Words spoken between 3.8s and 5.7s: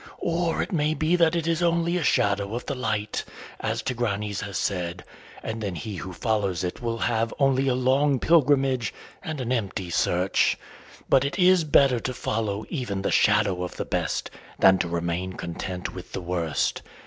Tigranes has said, and